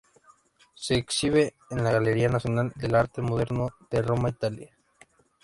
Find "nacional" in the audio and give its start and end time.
2.27-2.73